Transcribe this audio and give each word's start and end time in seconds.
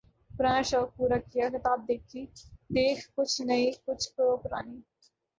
پرانا 0.31 0.61
شوق 0.69 0.87
پورا 0.95 1.17
کیا، 1.31 1.45
کتاب 1.55 1.79
دیکھ، 1.87 2.15
کچھ 3.15 3.35
نئی، 3.47 3.65
کچھ 3.85 4.07
و 4.19 4.35
پرانی 4.43 4.79